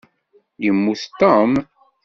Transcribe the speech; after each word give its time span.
Yemmut 0.63 1.03
Tom? 1.19 1.51